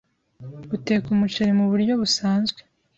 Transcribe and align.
uteka 0.75 1.07
umuceri 1.15 1.51
mu 1.59 1.65
buryo 1.71 1.93
busanzwe 2.01 2.59